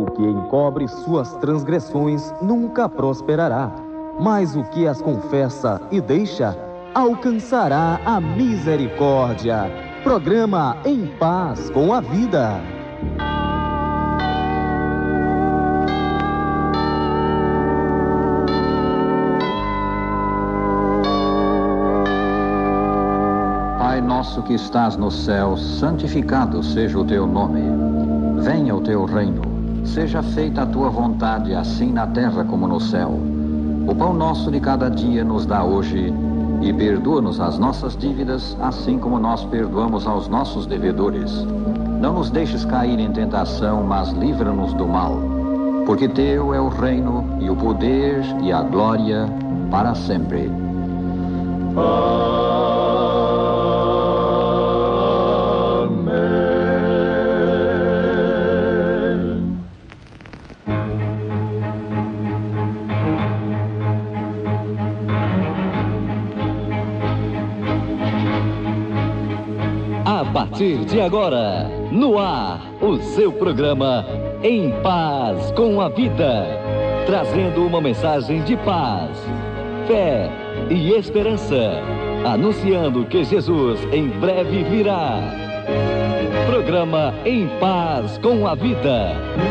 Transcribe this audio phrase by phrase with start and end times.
[0.00, 3.70] O que encobre suas transgressões nunca prosperará,
[4.18, 6.56] mas o que as confessa e deixa
[6.94, 9.70] alcançará a misericórdia.
[10.02, 12.62] Programa Em Paz com a Vida.
[23.78, 27.60] Pai nosso que estás no céu, santificado seja o teu nome.
[28.40, 29.59] Venha o teu reino.
[29.94, 33.18] Seja feita a tua vontade, assim na terra como no céu.
[33.88, 36.14] O pão nosso de cada dia nos dá hoje
[36.62, 41.44] e perdoa-nos as nossas dívidas, assim como nós perdoamos aos nossos devedores.
[42.00, 45.16] Não nos deixes cair em tentação, mas livra-nos do mal.
[45.84, 49.28] Porque teu é o reino e o poder e a glória
[49.72, 50.48] para sempre.
[70.60, 74.04] Partir de agora, no ar, o seu programa
[74.42, 76.46] Em Paz com a Vida.
[77.06, 79.18] Trazendo uma mensagem de paz,
[79.86, 80.30] fé
[80.68, 81.82] e esperança.
[82.26, 85.20] Anunciando que Jesus em breve virá.
[86.46, 89.49] Programa Em Paz com a Vida.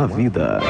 [0.00, 0.60] A Vida.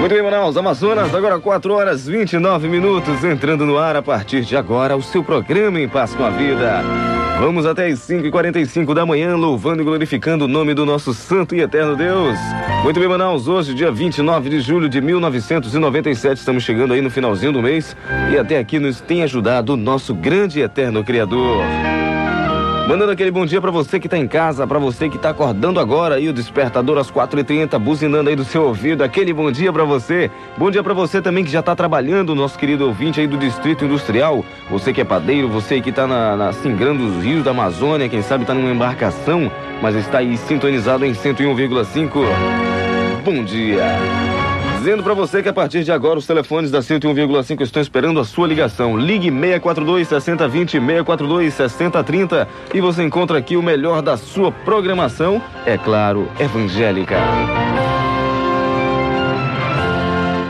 [0.00, 4.56] Muito bem, Manaus, Amazonas, agora 4 horas 29 minutos, entrando no ar a partir de
[4.56, 7.19] agora o seu programa Em Paz com a Vida.
[7.40, 11.62] Vamos até as 5h45 da manhã, louvando e glorificando o nome do nosso santo e
[11.62, 12.38] eterno Deus.
[12.84, 17.50] Muito bem, Manaus, hoje, dia 29 de julho de 1997, estamos chegando aí no finalzinho
[17.50, 17.96] do mês
[18.30, 21.64] e até aqui nos tem ajudado o nosso grande e eterno Criador.
[22.90, 25.78] Mandando aquele bom dia pra você que tá em casa, pra você que tá acordando
[25.78, 29.84] agora aí, o despertador às 4h30, buzinando aí do seu ouvido, aquele bom dia pra
[29.84, 30.28] você.
[30.58, 33.84] Bom dia pra você também que já tá trabalhando, nosso querido ouvinte aí do Distrito
[33.84, 34.44] Industrial.
[34.68, 38.22] Você que é padeiro, você que tá na, na singrando os rios da Amazônia, quem
[38.22, 39.48] sabe tá numa embarcação,
[39.80, 42.24] mas está aí sintonizado em 101,5.
[43.24, 43.84] Bom dia.
[44.80, 48.24] Dizendo pra você que a partir de agora os telefones da 101,5 estão esperando a
[48.24, 48.96] sua ligação.
[48.96, 55.76] Ligue 642 6020 642 6030 e você encontra aqui o melhor da sua programação, é
[55.76, 57.18] claro, evangélica.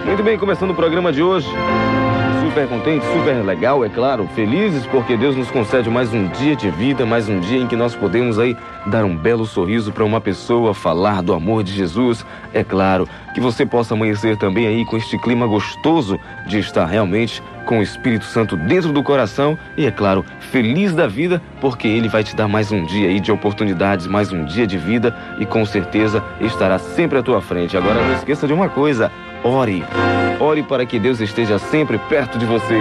[0.07, 1.49] Muito bem, começando o programa de hoje.
[2.51, 6.69] Super contente, super legal, é claro, felizes porque Deus nos concede mais um dia de
[6.69, 8.57] vida, mais um dia em que nós podemos aí
[8.87, 12.27] dar um belo sorriso para uma pessoa, falar do amor de Jesus.
[12.53, 16.19] É claro, que você possa amanhecer também aí com este clima gostoso
[16.49, 21.07] de estar realmente com o Espírito Santo dentro do coração e é claro, feliz da
[21.07, 24.67] vida, porque ele vai te dar mais um dia aí de oportunidades, mais um dia
[24.67, 27.77] de vida e com certeza estará sempre à tua frente.
[27.77, 29.13] Agora não esqueça de uma coisa,
[29.45, 29.85] ore.
[30.41, 32.75] Ore para que Deus esteja sempre perto de você.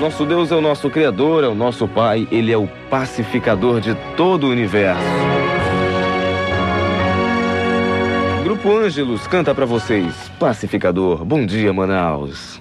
[0.00, 3.94] Nosso Deus é o nosso Criador, é o nosso Pai, Ele é o pacificador de
[4.16, 5.33] todo o universo.
[8.44, 11.24] Grupo Ângelos canta pra vocês, Pacificador.
[11.24, 12.60] Bom dia, Manaus.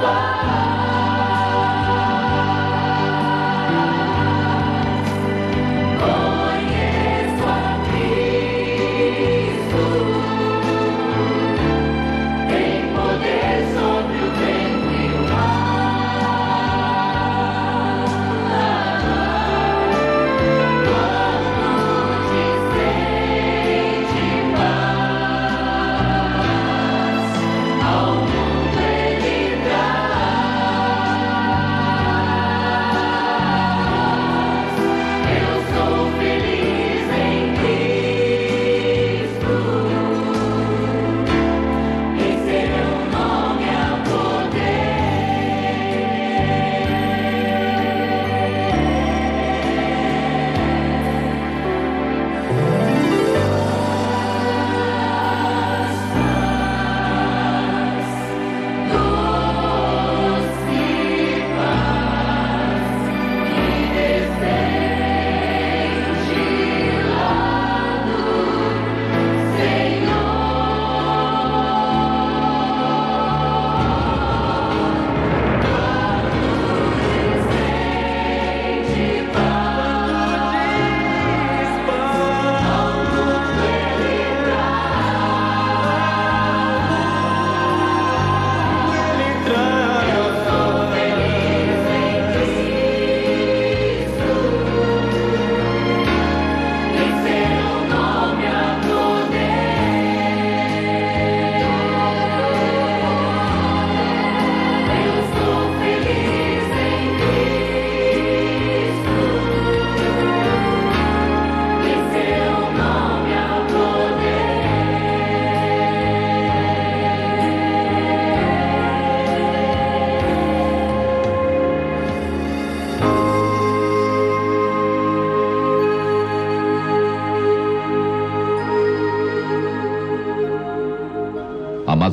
[0.00, 0.39] Wow.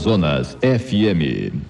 [0.07, 1.66] Amazonas FM.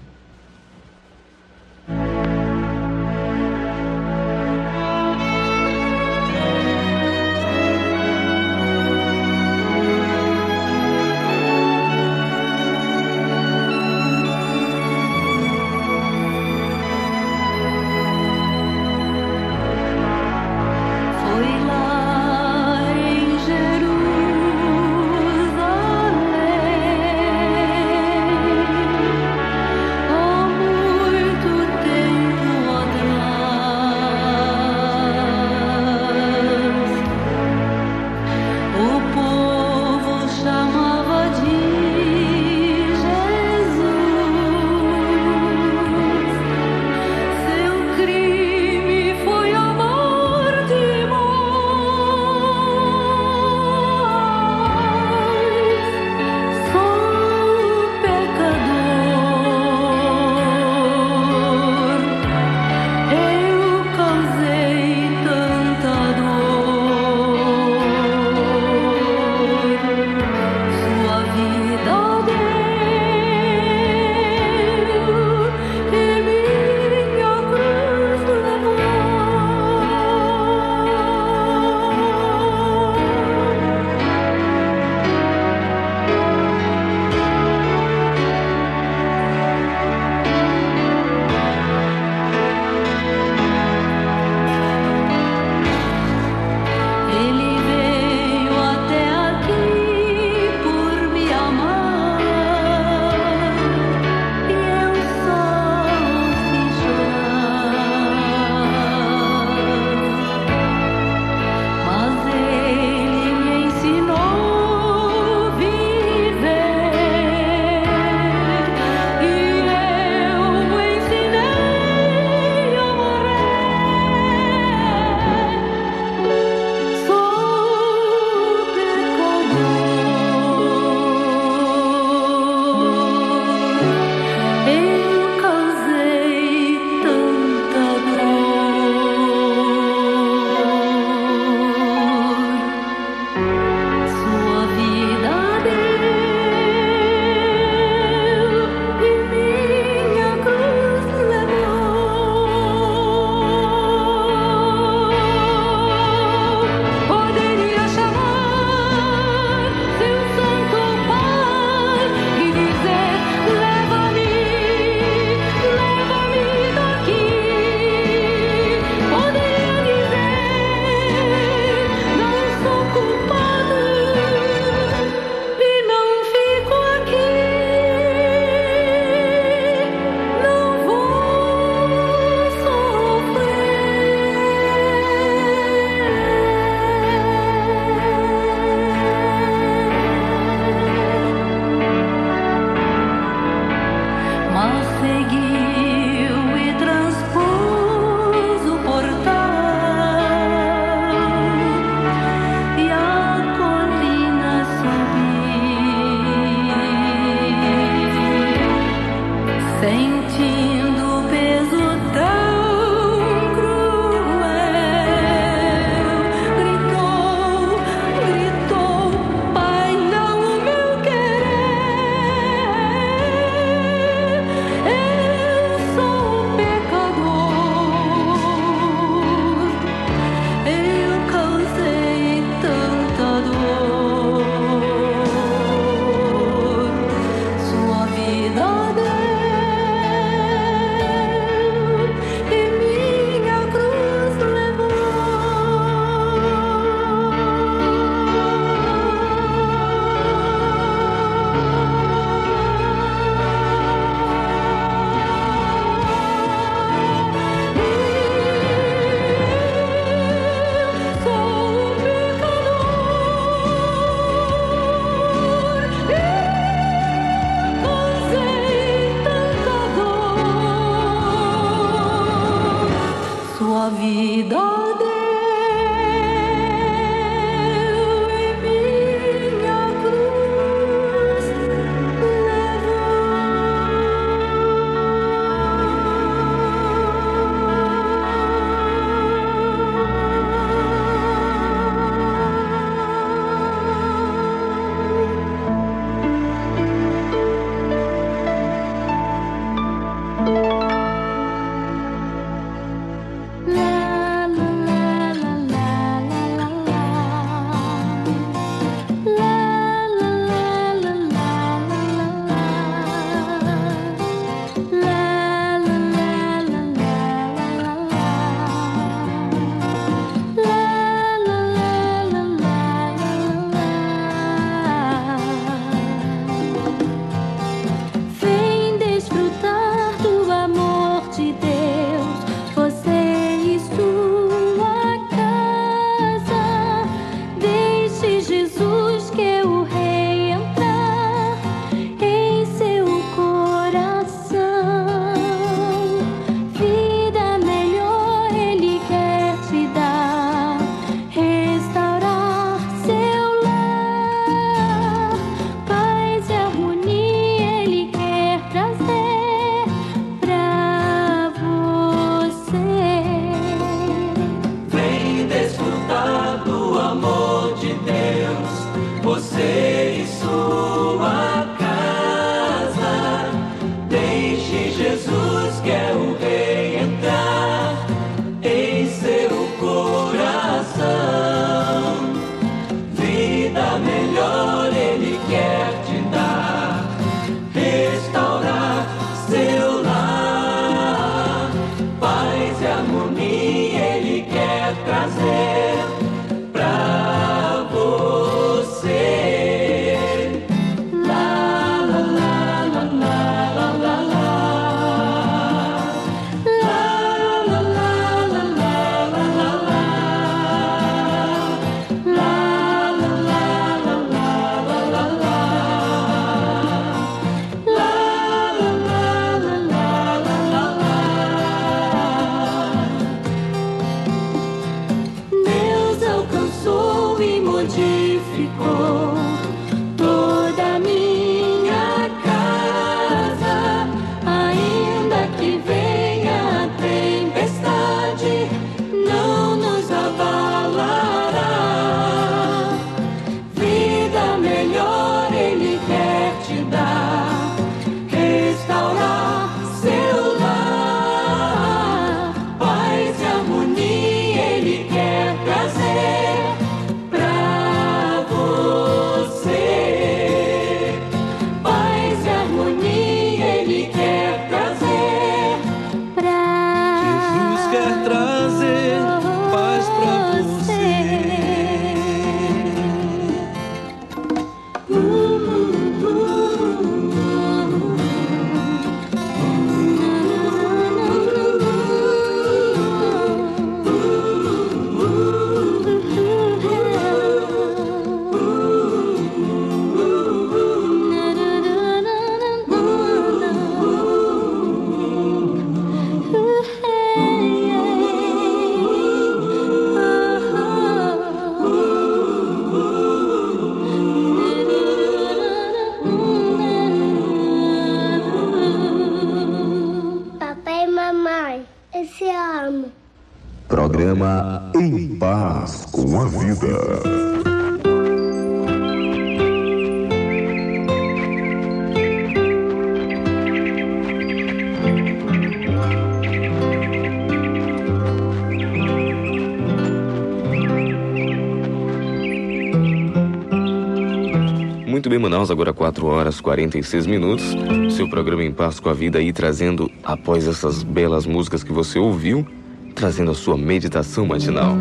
[535.77, 537.63] Agora 4 horas 46 minutos.
[538.09, 542.17] Seu programa Em Paz com a Vida aí trazendo, após essas belas músicas que você
[542.17, 542.65] ouviu,
[543.13, 544.97] trazendo a sua meditação matinal.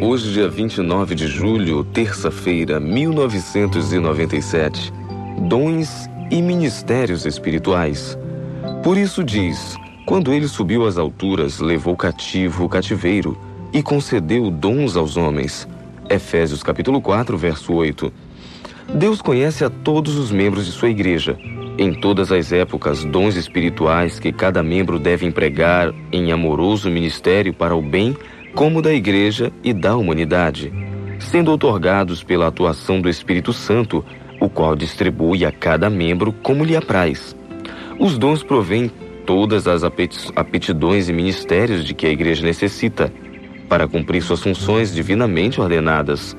[0.00, 4.90] Hoje, dia 29 de julho, terça-feira, 1997.
[5.46, 8.16] Dons e ministérios espirituais.
[8.82, 13.38] Por isso diz: quando ele subiu às alturas, levou cativo o cativeiro
[13.70, 15.68] e concedeu dons aos homens.
[16.08, 18.10] Efésios capítulo 4, verso 8.
[19.02, 21.36] Deus conhece a todos os membros de sua igreja.
[21.76, 27.74] Em todas as épocas, dons espirituais que cada membro deve empregar em amoroso ministério para
[27.74, 28.16] o bem,
[28.54, 30.72] como da igreja e da humanidade,
[31.18, 34.04] sendo otorgados pela atuação do Espírito Santo,
[34.40, 37.34] o qual distribui a cada membro como lhe apraz.
[37.98, 38.88] Os dons provêm
[39.26, 43.12] todas as aptidões e ministérios de que a igreja necessita
[43.68, 46.36] para cumprir suas funções divinamente ordenadas.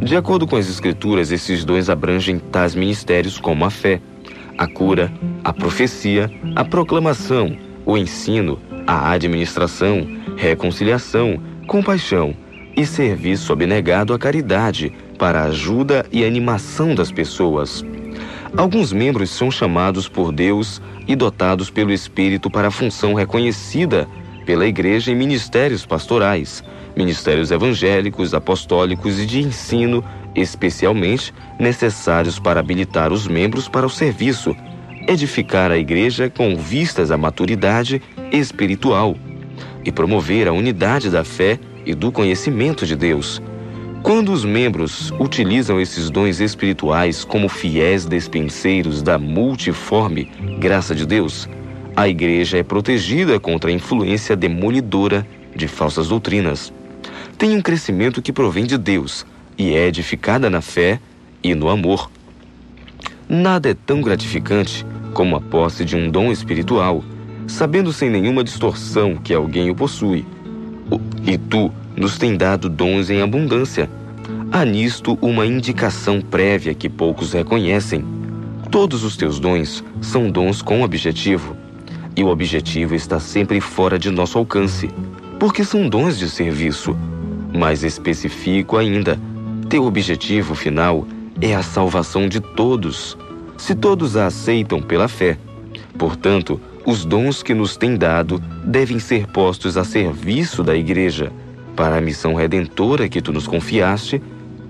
[0.00, 4.00] De acordo com as Escrituras, esses dons abrangem tais ministérios como a fé,
[4.58, 5.12] a cura,
[5.44, 12.34] a profecia, a proclamação, o ensino, a administração, reconciliação, compaixão
[12.76, 17.84] e serviço abnegado à caridade para a ajuda e animação das pessoas.
[18.56, 24.06] Alguns membros são chamados por Deus e dotados pelo Espírito para a função reconhecida
[24.44, 26.62] pela Igreja em ministérios pastorais,
[26.96, 34.56] ministérios evangélicos, apostólicos e de ensino, especialmente necessários para habilitar os membros para o serviço,
[35.08, 38.00] edificar a Igreja com vistas à maturidade
[38.30, 39.16] espiritual
[39.84, 43.42] e promover a unidade da fé e do conhecimento de Deus.
[44.02, 50.24] Quando os membros utilizam esses dons espirituais como fiéis despenseiros da multiforme
[50.58, 51.48] graça de Deus,
[51.94, 56.72] a igreja é protegida contra a influência demolidora de falsas doutrinas.
[57.42, 59.26] Tem um crescimento que provém de Deus
[59.58, 61.00] e é edificada na fé
[61.42, 62.08] e no amor.
[63.28, 67.02] Nada é tão gratificante como a posse de um dom espiritual,
[67.48, 70.24] sabendo sem nenhuma distorção que alguém o possui.
[71.26, 73.90] E tu nos tem dado dons em abundância.
[74.52, 78.04] Há nisto uma indicação prévia que poucos reconhecem.
[78.70, 81.56] Todos os teus dons são dons com objetivo.
[82.14, 84.88] E o objetivo está sempre fora de nosso alcance,
[85.40, 86.96] porque são dons de serviço.
[87.54, 89.18] Mais específico ainda,
[89.68, 91.06] teu objetivo final
[91.40, 93.16] é a salvação de todos,
[93.56, 95.38] se todos a aceitam pela fé.
[95.98, 101.32] Portanto, os dons que nos tem dado devem ser postos a serviço da Igreja,
[101.76, 104.20] para a missão redentora que tu nos confiaste,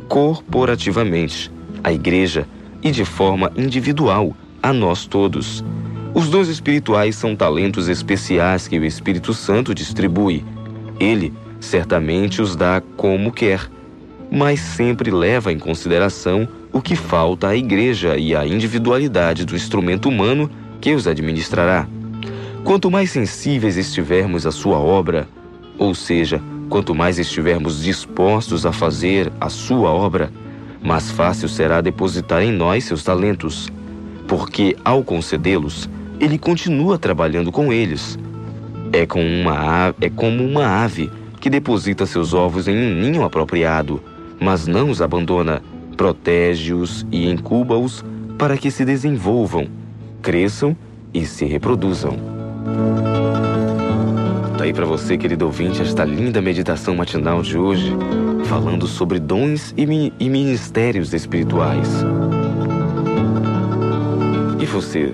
[0.08, 1.50] corporativamente,
[1.82, 2.46] à Igreja
[2.82, 5.64] e de forma individual, a nós todos.
[6.14, 10.44] Os dons espirituais são talentos especiais que o Espírito Santo distribui.
[11.00, 13.70] Ele certamente os dá como quer,
[14.30, 20.08] mas sempre leva em consideração o que falta à Igreja e à individualidade do instrumento
[20.08, 21.86] humano que os administrará.
[22.64, 25.28] Quanto mais sensíveis estivermos à sua obra,
[25.78, 30.32] ou seja, quanto mais estivermos dispostos a fazer a sua obra,
[30.82, 33.68] mais fácil será depositar em nós seus talentos,
[34.26, 38.18] porque ao concedê-los, ele continua trabalhando com eles.
[38.92, 41.10] É, com uma é como uma ave
[41.42, 44.00] que deposita seus ovos em um ninho apropriado,
[44.40, 45.60] mas não os abandona,
[45.96, 48.04] protege-os e incuba-os
[48.38, 49.66] para que se desenvolvam,
[50.22, 50.76] cresçam
[51.12, 52.16] e se reproduzam.
[54.56, 57.92] Tá aí para você, querido ouvinte, esta linda meditação matinal de hoje,
[58.44, 62.04] falando sobre dons e, mi e ministérios espirituais.
[64.60, 65.12] E você?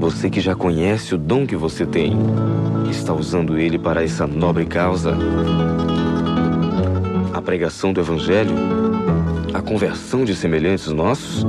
[0.00, 2.16] Você que já conhece o dom que você tem,
[2.90, 5.14] está usando ele para essa nobre causa?
[7.34, 8.54] A pregação do Evangelho?
[9.52, 11.44] A conversão de semelhantes nossos?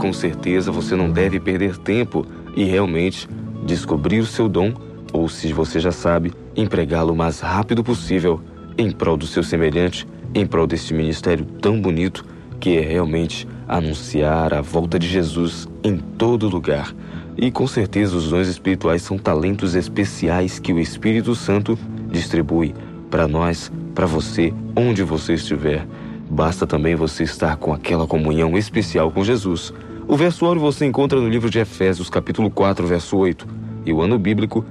[0.00, 3.28] Com certeza você não deve perder tempo e realmente
[3.64, 4.74] descobrir o seu dom,
[5.12, 8.40] ou se você já sabe, empregá-lo o mais rápido possível
[8.76, 12.24] em prol do seu semelhante, em prol deste ministério tão bonito
[12.58, 16.92] que é realmente anunciar a volta de Jesus em todo lugar.
[17.40, 21.78] E com certeza os dons espirituais são talentos especiais que o Espírito Santo
[22.10, 22.74] distribui
[23.08, 25.86] para nós, para você, onde você estiver.
[26.28, 29.72] Basta também você estar com aquela comunhão especial com Jesus.
[30.08, 33.46] O versório você encontra no livro de Efésios, capítulo 4, verso 8,
[33.86, 34.64] e o ano bíblico,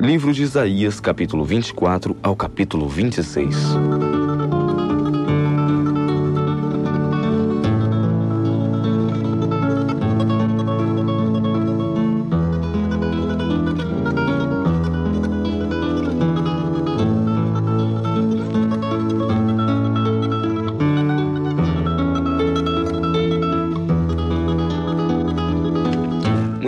[0.00, 4.23] livro de Isaías, capítulo 24 ao capítulo 26.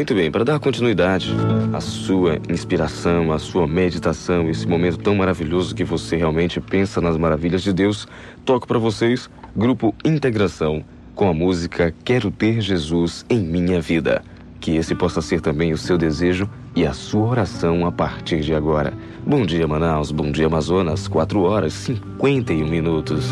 [0.06, 1.34] Muito bem, para dar continuidade
[1.72, 7.16] à sua inspiração, à sua meditação, esse momento tão maravilhoso que você realmente pensa nas
[7.16, 8.06] maravilhas de Deus,
[8.44, 14.22] toco para vocês Grupo Integração com a música Quero Ter Jesus em Minha Vida.
[14.60, 18.54] Que esse possa ser também o seu desejo e a sua oração a partir de
[18.54, 18.94] agora.
[19.26, 20.12] Bom dia, Manaus.
[20.12, 21.08] Bom dia, Amazonas.
[21.08, 23.26] 4 horas e 51 minutos.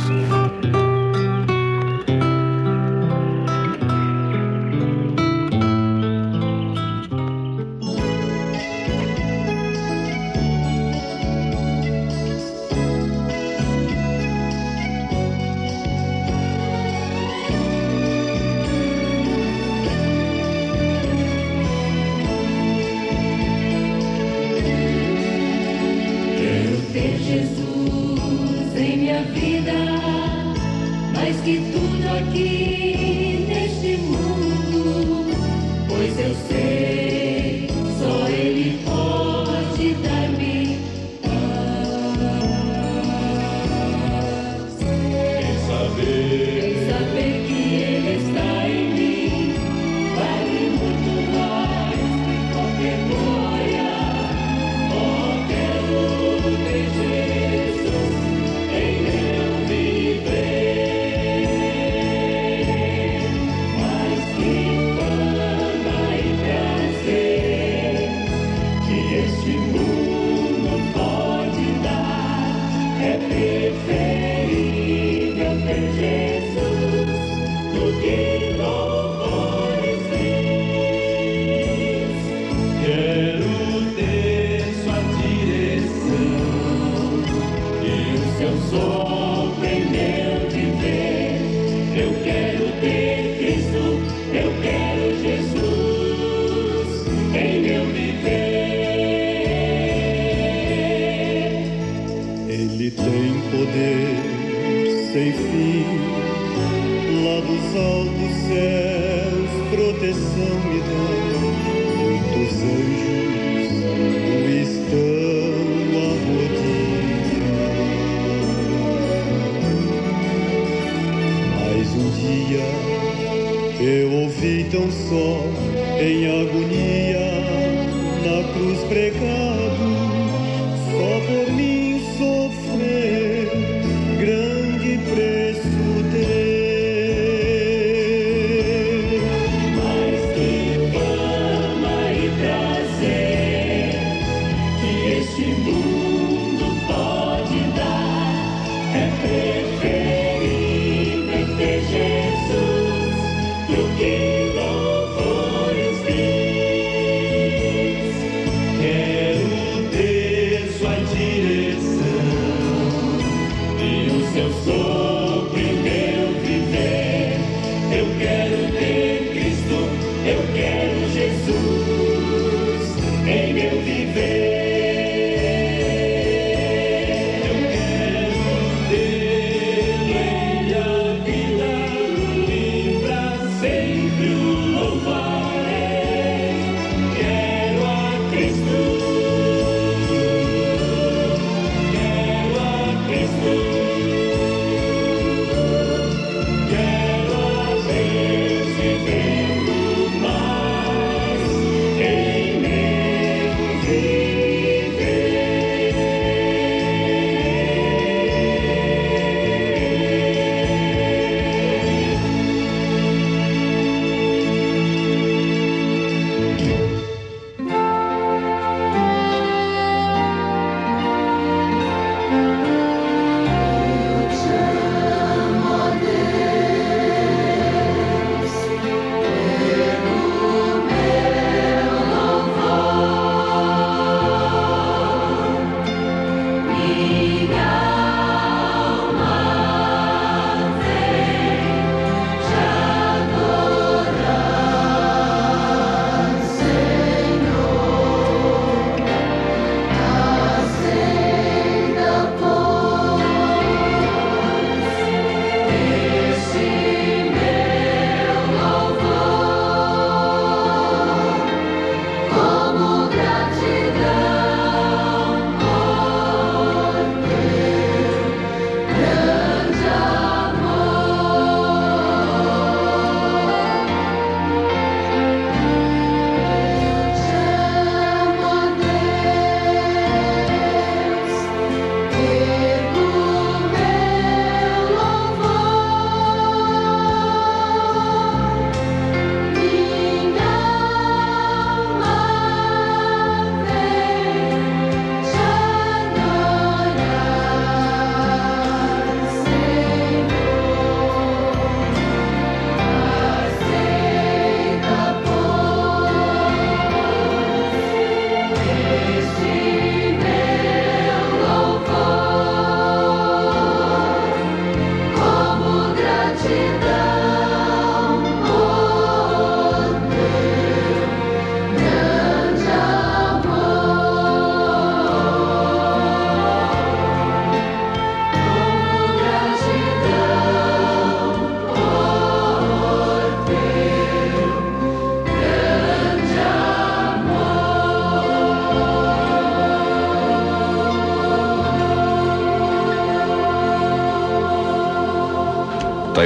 [126.04, 126.63] Em agonia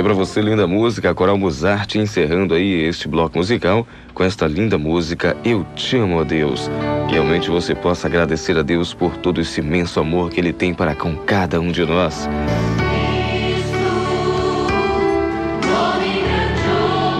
[0.08, 5.36] Pra você, linda música, Coral Mozart encerrando aí este bloco musical com esta linda música
[5.44, 6.70] Eu Te Amo a Deus.
[7.10, 10.94] Realmente você possa agradecer a Deus por todo esse imenso amor que Ele tem para
[10.94, 12.26] com cada um de nós.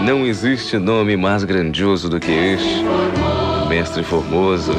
[0.03, 2.83] Não existe nome mais grandioso do que este,
[3.69, 4.73] Mestre Formoso.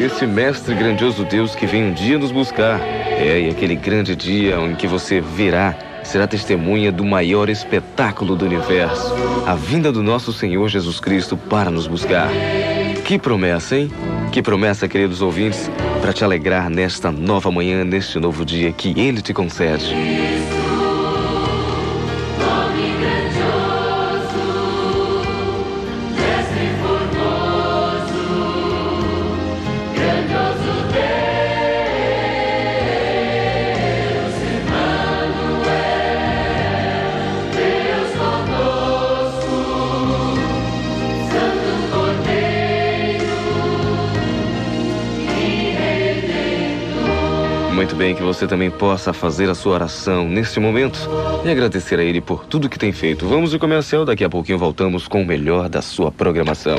[0.00, 2.80] Esse Mestre grandioso Deus que vem um dia nos buscar.
[2.80, 8.44] É, e aquele grande dia em que você virá, será testemunha do maior espetáculo do
[8.44, 9.14] universo,
[9.46, 12.28] a vinda do nosso Senhor Jesus Cristo para nos buscar.
[13.04, 13.90] Que promessa, hein?
[14.30, 19.20] Que promessa, queridos ouvintes, para te alegrar nesta nova manhã, neste novo dia que Ele
[19.20, 19.94] te concede.
[48.32, 50.98] você também possa fazer a sua oração neste momento
[51.44, 53.28] e agradecer a Ele por tudo que tem feito.
[53.28, 56.78] Vamos ao comercial, daqui a pouquinho voltamos com o melhor da sua programação.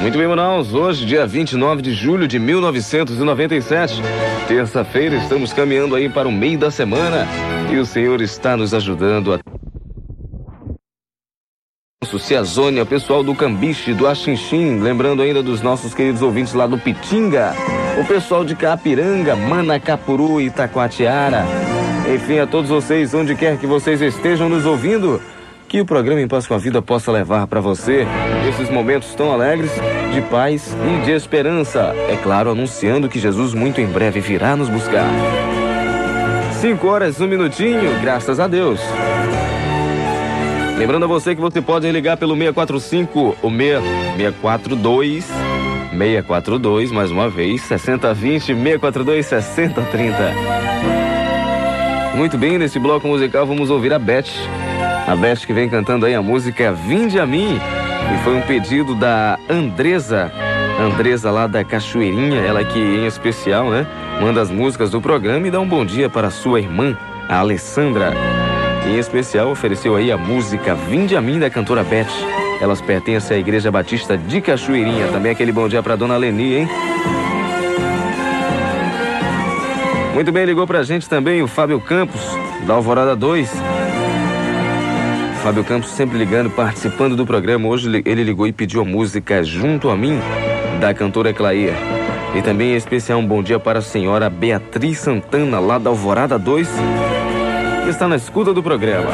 [0.00, 0.72] Muito bem, Manaus.
[0.72, 4.00] Hoje, dia 29 de julho de 1997.
[4.48, 7.28] Terça-feira, estamos caminhando aí para o meio da semana
[7.70, 9.38] e o Senhor está nos ajudando a
[12.18, 16.78] Ciazônia, o pessoal do Cambiche, do Axinchim, lembrando ainda dos nossos queridos ouvintes lá do
[16.78, 17.54] Pitinga,
[18.00, 21.44] o pessoal de Capiranga, Manacapuru e Itacoatiara.
[22.14, 25.20] Enfim, a todos vocês, onde quer que vocês estejam nos ouvindo,
[25.68, 28.06] que o programa Em Paz com a Vida possa levar para você
[28.48, 29.72] esses momentos tão alegres
[30.12, 31.94] de paz e de esperança.
[32.08, 35.08] É claro, anunciando que Jesus muito em breve virá nos buscar.
[36.60, 38.80] 5 horas, um minutinho, graças a Deus.
[40.76, 47.62] Lembrando a você que você pode ligar pelo 645 o 642 642, mais uma vez,
[47.62, 50.34] 6020 642 6030.
[52.16, 54.24] Muito bem, nesse bloco musical vamos ouvir a Beth.
[55.06, 57.58] A Beth que vem cantando aí a música Vinde a mim.
[58.12, 60.32] E foi um pedido da Andresa.
[60.80, 63.86] Andresa lá da Cachoeirinha, ela que em especial, né,
[64.20, 66.96] manda as músicas do programa e dá um bom dia para sua irmã,
[67.28, 68.12] a Alessandra.
[68.86, 72.06] Em especial, ofereceu aí a música Vinde a mim da cantora Beth.
[72.60, 75.08] Elas pertencem à Igreja Batista de Cachoeirinha.
[75.08, 76.68] Também aquele bom dia para dona Leni, hein?
[80.14, 82.20] Muito bem, ligou pra gente também o Fábio Campos,
[82.66, 83.50] da Alvorada 2.
[85.42, 87.68] Fábio Campos sempre ligando, participando do programa.
[87.68, 90.20] Hoje ele ligou e pediu a música Junto a Mim,
[90.80, 91.74] da cantora Clair.
[92.34, 96.38] E também em especial um bom dia para a senhora Beatriz Santana, lá da Alvorada
[96.38, 97.13] 2, que
[97.88, 99.10] está na escuta do programa.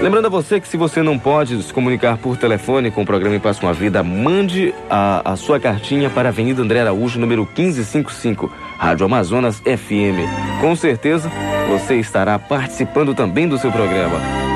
[0.00, 3.36] Lembrando a você que se você não pode se comunicar por telefone com o programa
[3.36, 7.20] Em Paz com a Vida, mande a, a sua cartinha para a Avenida André Araújo,
[7.20, 10.60] número 1555, Rádio Amazonas FM.
[10.60, 11.30] Com certeza
[11.68, 14.51] você estará participando também do seu programa.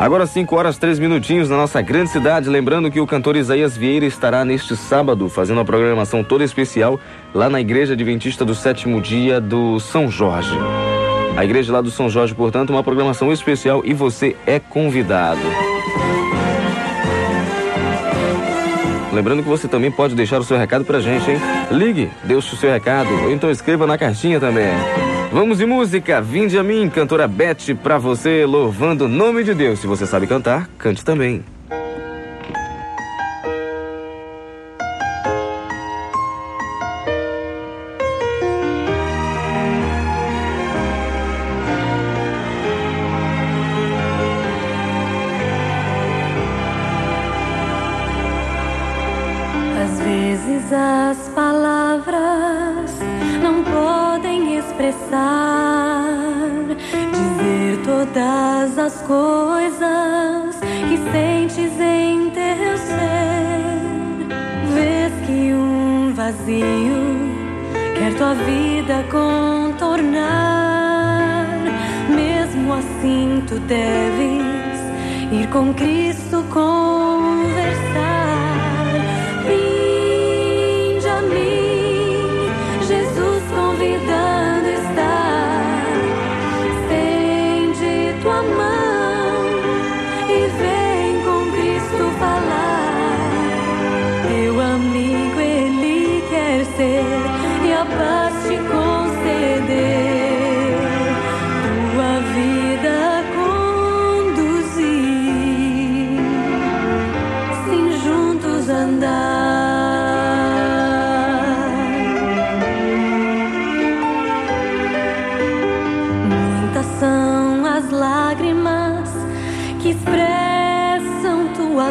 [0.00, 4.06] Agora 5 horas 3 minutinhos na nossa grande cidade, lembrando que o cantor Isaías Vieira
[4.06, 7.00] estará neste sábado fazendo uma programação toda especial
[7.34, 10.56] lá na Igreja Adventista do Sétimo Dia do São Jorge.
[11.36, 15.40] A igreja lá do São Jorge, portanto, uma programação especial e você é convidado.
[19.12, 21.38] Lembrando que você também pode deixar o seu recado pra gente, hein?
[21.72, 24.68] Ligue, deixe o seu recado, ou então escreva na cartinha também.
[25.30, 29.78] Vamos de música, vinde a mim, cantora Beth, pra você, louvando o nome de Deus.
[29.78, 31.44] Se você sabe cantar, cante também.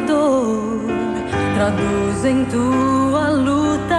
[0.02, 0.82] Dor,
[1.56, 3.97] traduzem tua luta,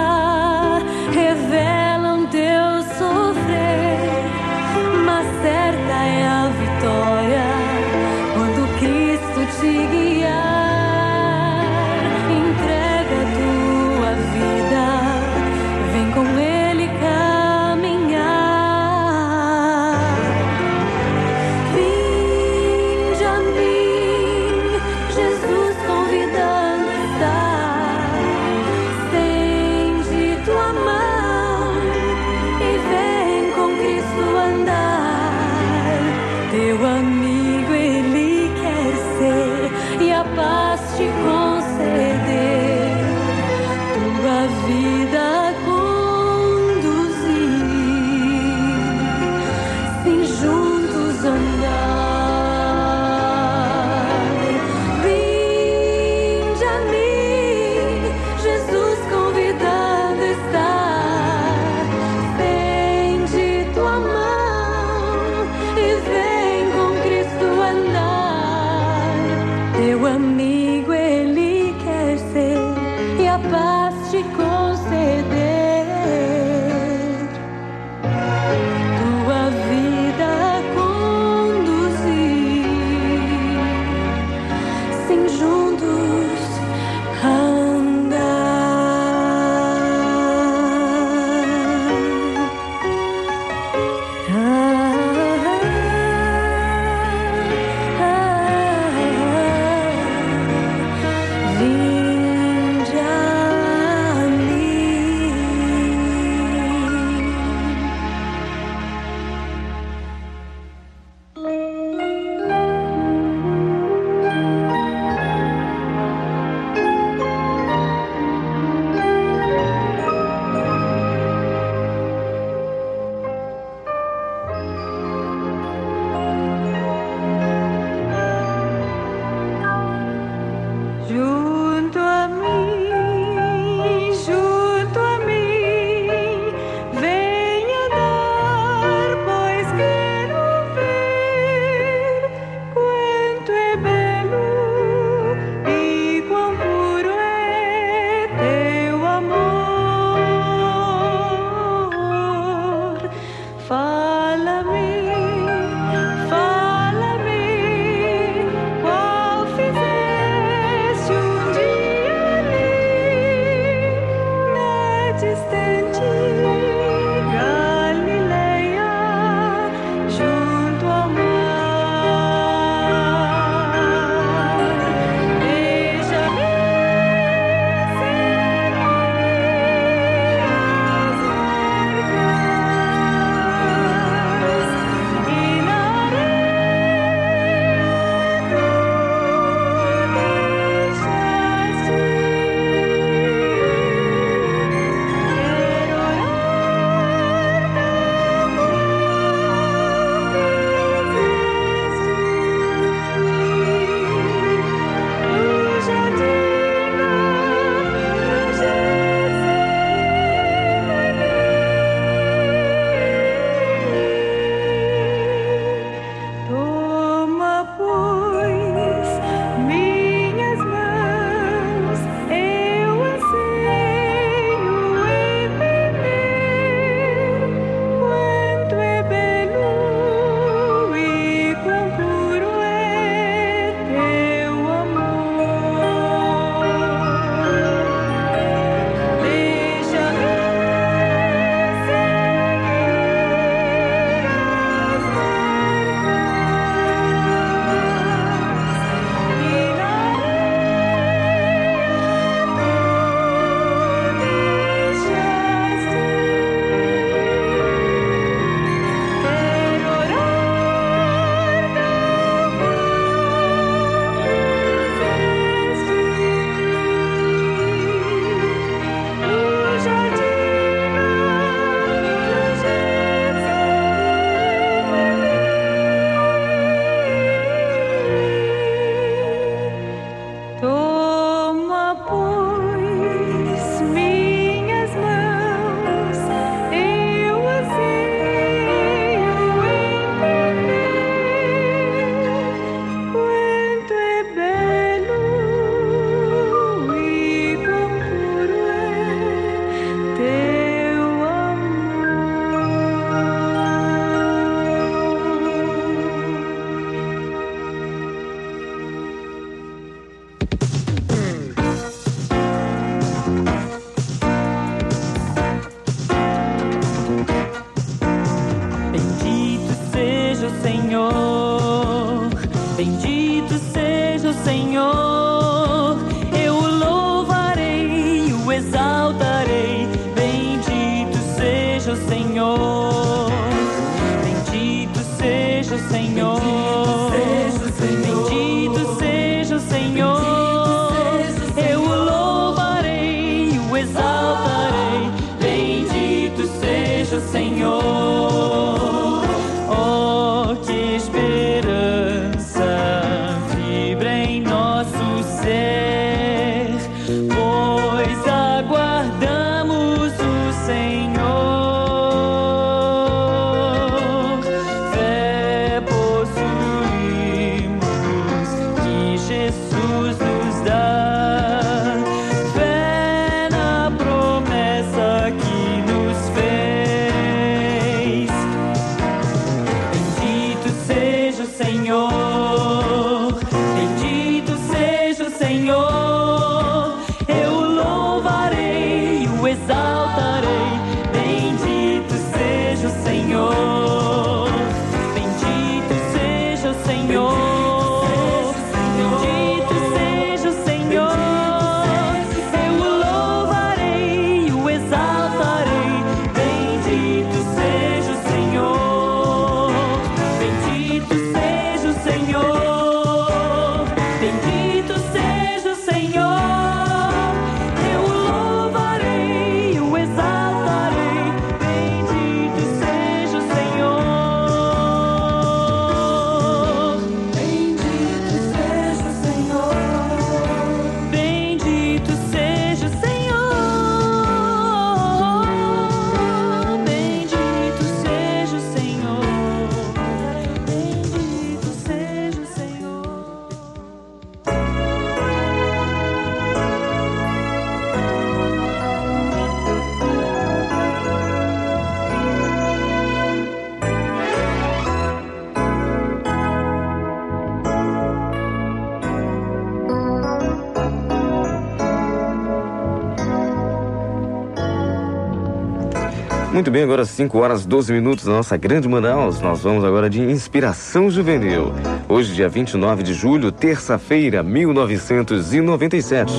[466.79, 469.41] bem, agora 5 horas 12 minutos na nossa grande Manaus.
[469.41, 471.73] Nós vamos agora de Inspiração Juvenil.
[472.07, 476.33] Hoje, dia 29 de julho, terça-feira, 1997.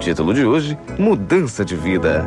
[0.00, 2.24] Título de hoje: Mudança de Vida.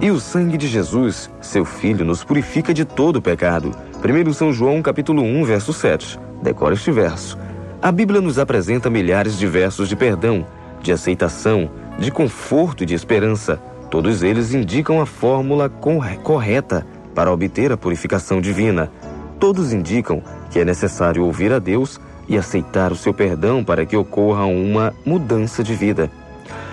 [0.00, 3.74] E o sangue de Jesus, seu Filho, nos purifica de todo pecado.
[4.04, 6.16] 1 São João, capítulo 1, verso 7.
[6.42, 7.36] Decora este verso.
[7.82, 10.46] A Bíblia nos apresenta milhares de versos de perdão,
[10.80, 13.60] de aceitação, de conforto e de esperança.
[13.90, 18.90] Todos eles indicam a fórmula corre- correta para obter a purificação divina.
[19.38, 23.96] Todos indicam que é necessário ouvir a Deus e aceitar o seu perdão para que
[23.96, 26.10] ocorra uma mudança de vida.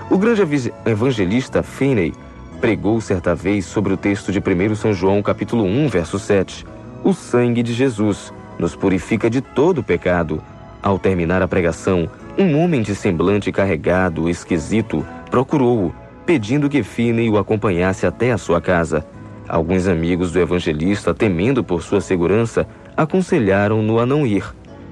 [0.09, 0.41] O grande
[0.85, 2.13] evangelista Finney
[2.61, 6.65] pregou certa vez sobre o texto de 1 São João, capítulo 1, verso 7.
[7.03, 10.41] O sangue de Jesus nos purifica de todo pecado.
[10.81, 15.93] Ao terminar a pregação, um homem de semblante carregado, esquisito, procurou-o,
[16.25, 19.05] pedindo que Finney o acompanhasse até a sua casa.
[19.47, 24.43] Alguns amigos do evangelista, temendo por sua segurança, aconselharam-no a não ir,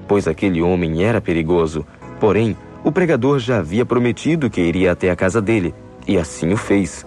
[0.08, 1.84] pois aquele homem era perigoso.
[2.18, 5.74] Porém, o pregador já havia prometido que iria até a casa dele,
[6.08, 7.04] e assim o fez.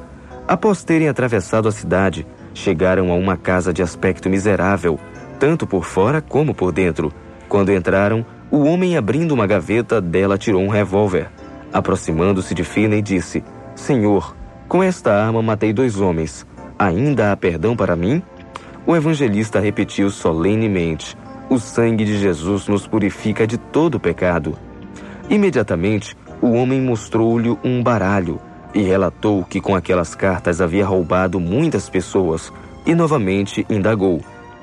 [0.48, 5.00] Após terem atravessado a cidade, chegaram a uma casa de aspecto miserável,
[5.40, 7.12] tanto por fora como por dentro.
[7.48, 11.30] Quando entraram, o homem abrindo uma gaveta dela tirou um revólver.
[11.72, 13.44] Aproximando-se de Finney, disse:
[13.76, 14.36] Senhor,
[14.68, 16.46] com esta arma matei dois homens.
[16.80, 18.24] Ainda há perdão para mim?
[18.88, 21.18] O evangelista repetiu solenemente:
[21.50, 24.58] O sangue de Jesus nos purifica de todo pecado.
[25.30, 28.40] Imediatamente, o homem mostrou-lhe um baralho
[28.74, 32.50] e relatou que com aquelas cartas havia roubado muitas pessoas
[32.86, 34.22] e novamente indagou: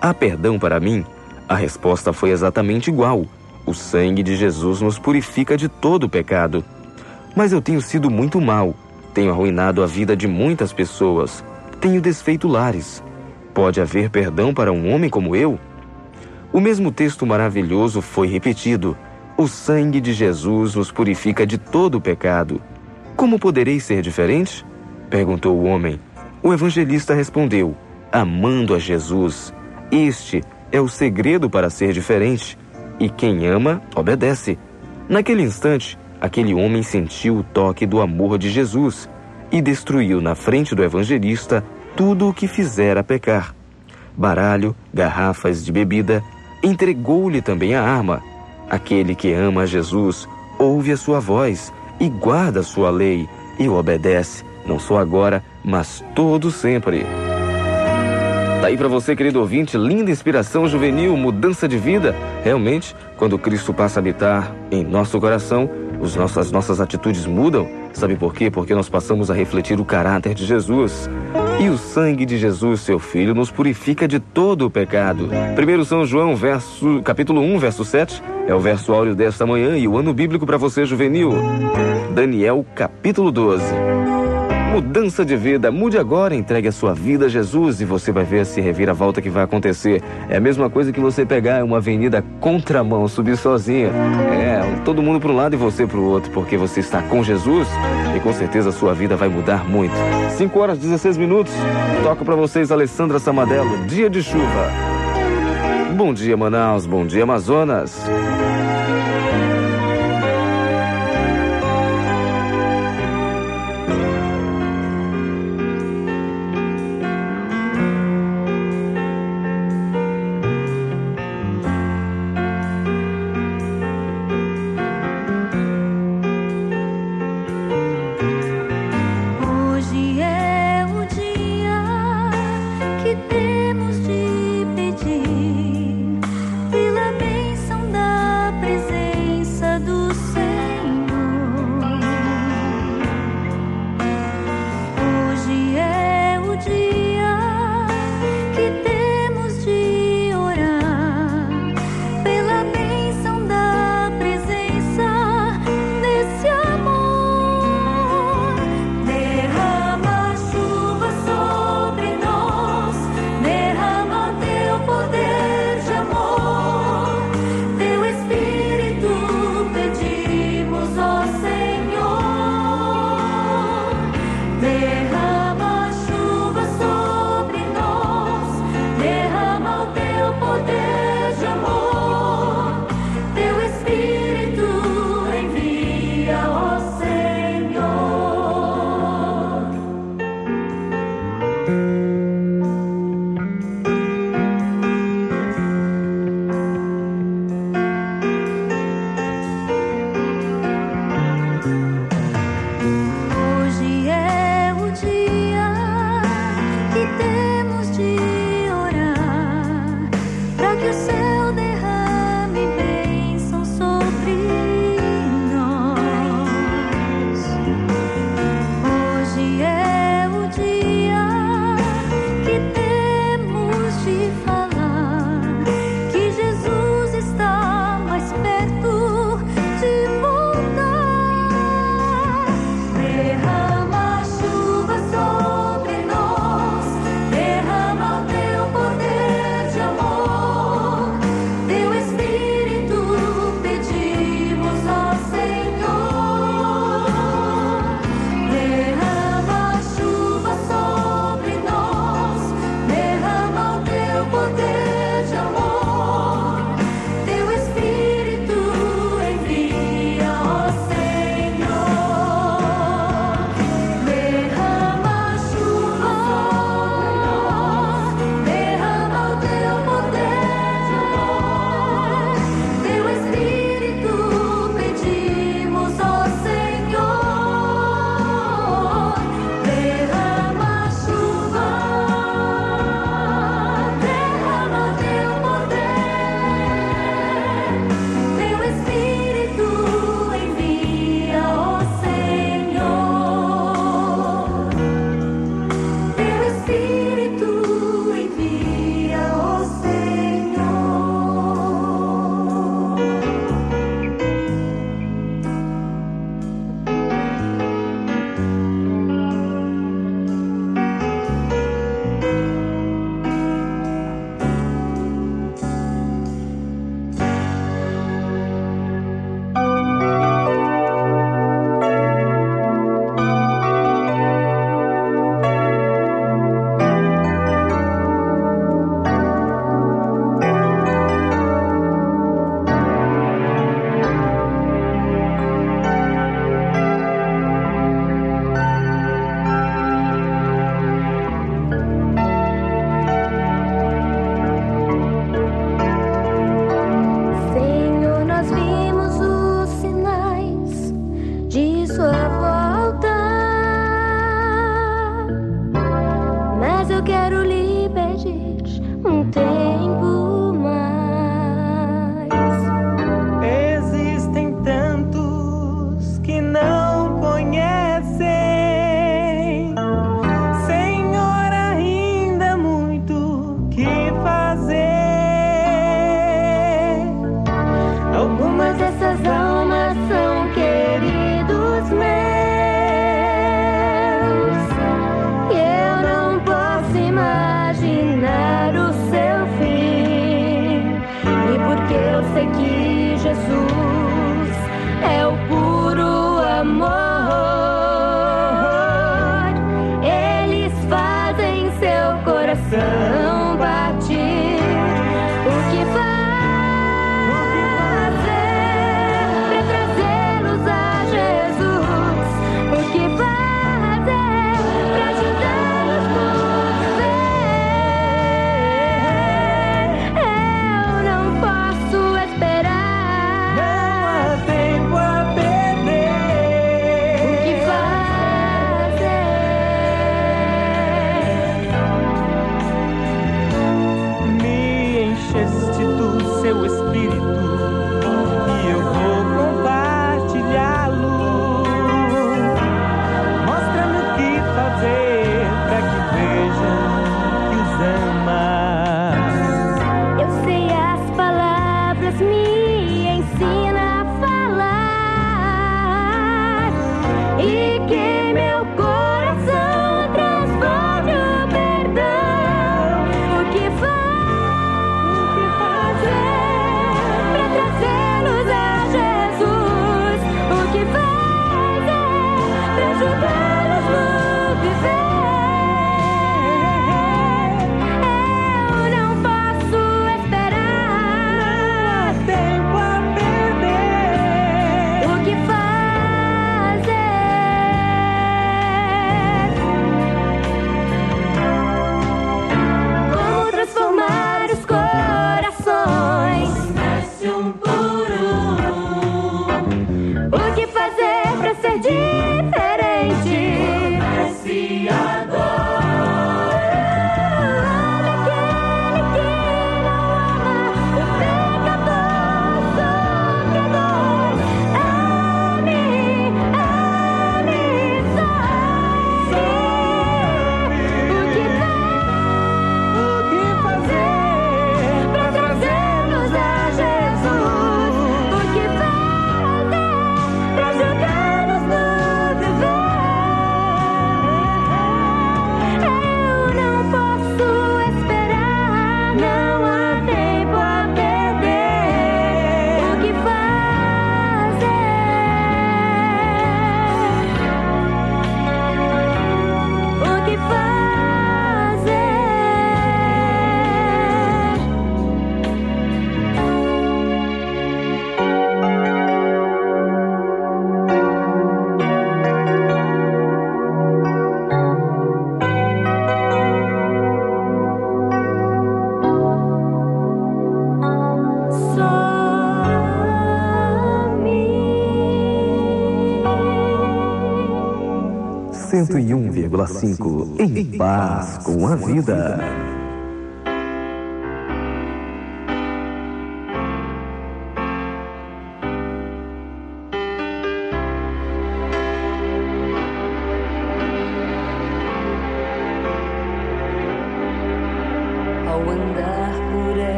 [0.00, 1.04] Há perdão para mim?
[1.46, 3.26] A resposta foi exatamente igual.
[3.66, 6.64] O sangue de Jesus nos purifica de todo pecado.
[7.36, 8.74] Mas eu tenho sido muito mal.
[9.12, 11.44] Tenho arruinado a vida de muitas pessoas.
[11.80, 13.02] Tenho desfeito lares.
[13.54, 15.58] Pode haver perdão para um homem como eu?
[16.52, 18.96] O mesmo texto maravilhoso foi repetido.
[19.36, 22.60] O sangue de Jesus nos purifica de todo pecado.
[23.14, 24.66] Como poderei ser diferente?
[25.08, 26.00] perguntou o homem.
[26.42, 27.76] O evangelista respondeu:
[28.10, 29.54] Amando a Jesus.
[29.90, 32.58] Este é o segredo para ser diferente.
[32.98, 34.58] E quem ama, obedece.
[35.08, 39.08] Naquele instante, aquele homem sentiu o toque do amor de Jesus
[39.50, 41.64] e destruiu na frente do evangelista
[41.96, 43.54] tudo o que fizera pecar.
[44.16, 46.22] Baralho, garrafas de bebida,
[46.62, 48.22] entregou-lhe também a arma.
[48.68, 50.28] Aquele que ama a Jesus
[50.58, 53.28] ouve a sua voz e guarda a sua lei
[53.58, 57.04] e o obedece, não só agora, mas todo sempre.
[58.60, 62.14] Tá aí para você, querido ouvinte, linda inspiração juvenil, mudança de vida.
[62.42, 65.70] Realmente, quando Cristo passa a habitar em nosso coração,
[66.00, 67.68] os nossos, as nossas atitudes mudam.
[67.92, 68.50] Sabe por quê?
[68.50, 71.08] Porque nós passamos a refletir o caráter de Jesus.
[71.60, 75.28] E o sangue de Jesus, seu Filho, nos purifica de todo o pecado.
[75.28, 79.88] 1 São João, verso, capítulo 1, verso 7, é o verso áureo desta manhã e
[79.88, 81.32] o ano bíblico para você, juvenil.
[82.14, 83.64] Daniel, capítulo 12.
[84.72, 85.72] Mudança de vida.
[85.72, 89.20] Mude agora, entregue a sua vida a Jesus e você vai ver se revira volta
[89.20, 90.02] que vai acontecer.
[90.28, 93.88] É a mesma coisa que você pegar uma avenida contramão, subir sozinha.
[93.88, 97.22] É, todo mundo para um lado e você para o outro, porque você está com
[97.22, 97.66] Jesus
[98.16, 99.94] e com certeza a sua vida vai mudar muito.
[100.36, 101.52] 5 horas 16 minutos.
[102.02, 104.70] Toco para vocês Alessandra Samadelo, dia de chuva.
[105.96, 106.86] Bom dia, Manaus.
[106.86, 108.00] Bom dia, Amazonas.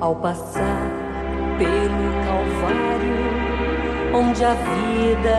[0.00, 0.90] ao passar
[1.58, 3.16] pelo Calvário,
[4.14, 5.38] onde a vida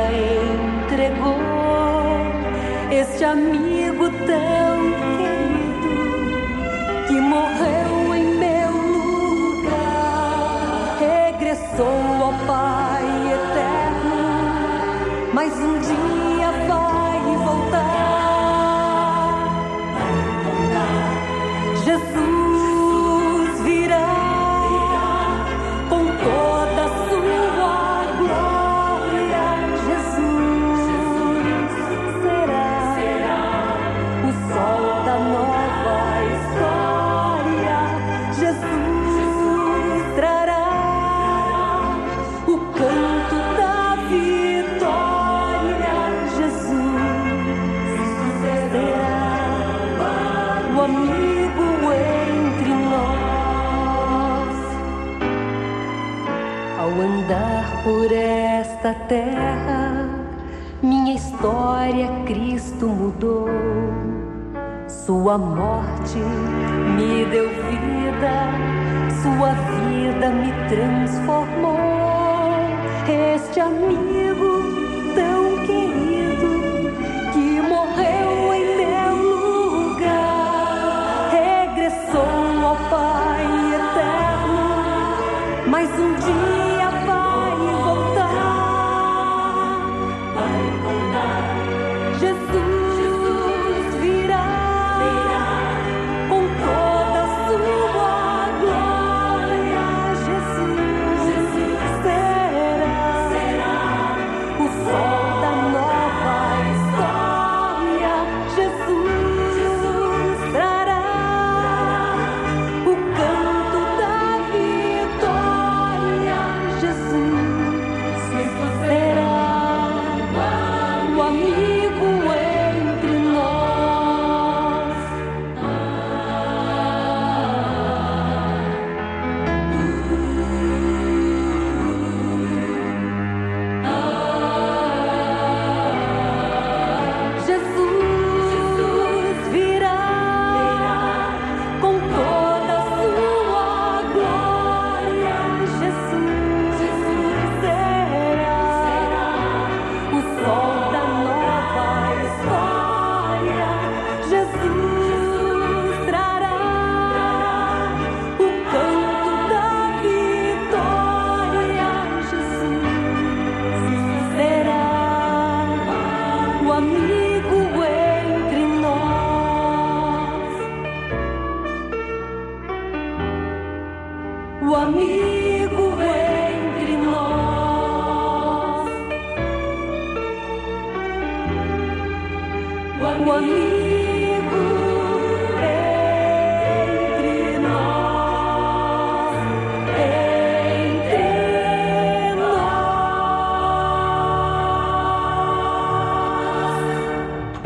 [0.85, 1.37] entregou
[2.91, 5.26] este amigo tão querido.
[58.93, 60.09] terra,
[60.81, 63.47] minha história Cristo mudou.
[64.87, 68.35] Sua morte me deu vida,
[69.21, 71.77] sua vida me transformou.
[73.07, 74.56] Este amigo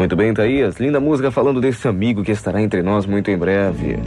[0.02, 0.80] Muito bem, Thaís.
[0.80, 4.00] Linda música falando desse amigo que estará entre nós muito em breve.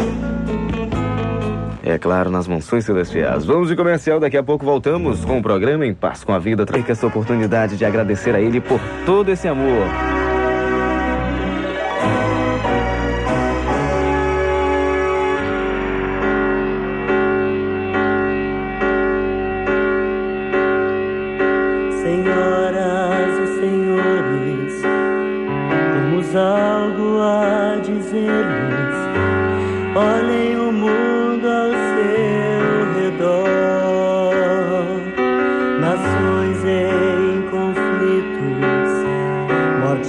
[1.84, 3.44] É claro, nas mansões celestiais.
[3.44, 6.66] Vamos de comercial, daqui a pouco voltamos com o programa Em Paz com a Vida.
[6.66, 9.86] Traga essa oportunidade de agradecer a ele por todo esse amor.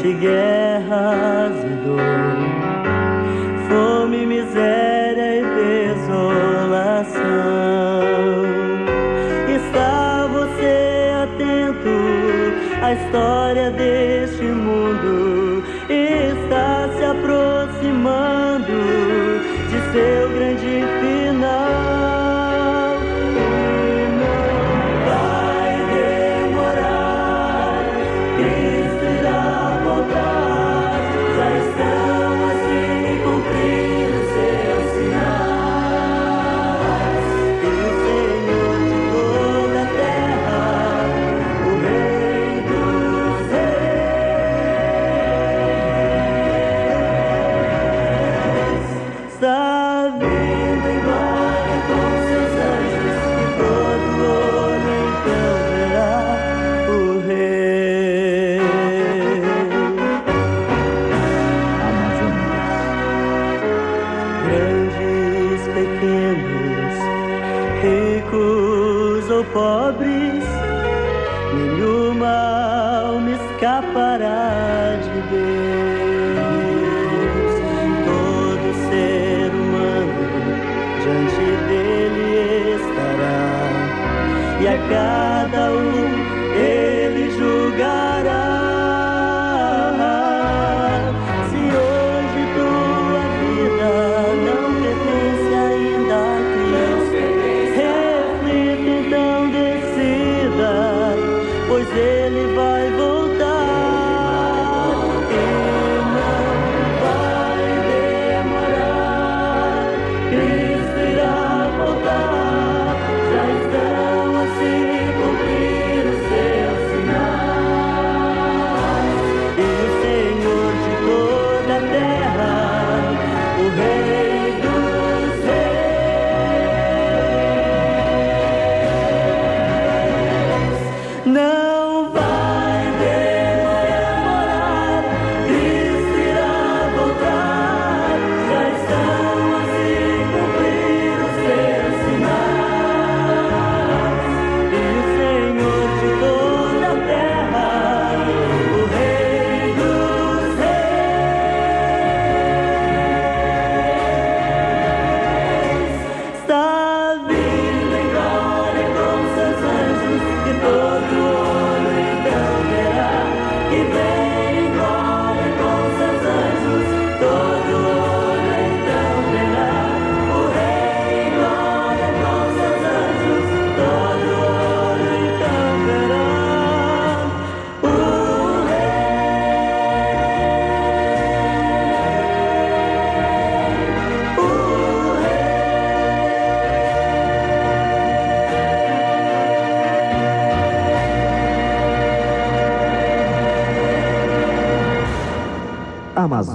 [0.05, 1.99] de guerras e dor,
[3.67, 5.43] fome, miséria e
[5.95, 7.15] desolação.
[9.55, 11.95] Está você atento
[12.83, 13.54] à história?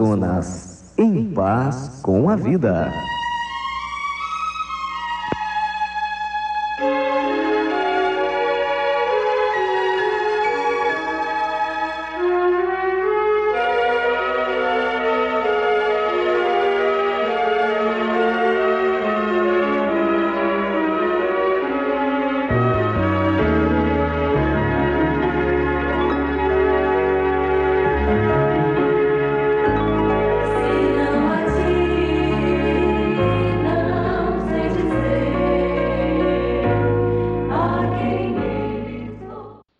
[0.01, 2.91] Amazonas, em paz com a vida.